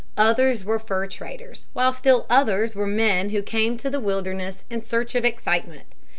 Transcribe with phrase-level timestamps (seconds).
[0.17, 4.81] Others were fur traders, while still others were men who came to the wilderness in
[4.81, 5.85] search of excitement.